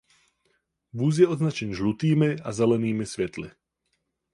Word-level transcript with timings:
Vůz 0.93 1.19
je 1.19 1.27
označen 1.27 1.73
žlutými 1.73 2.35
a 2.39 2.51
zelenými 2.51 3.05
světly. 3.05 3.51